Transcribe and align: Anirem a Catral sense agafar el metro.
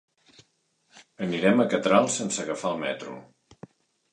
Anirem 1.27 1.61
a 1.63 1.67
Catral 1.75 2.09
sense 2.17 2.43
agafar 2.45 2.73
el 2.73 2.81
metro. 2.89 3.19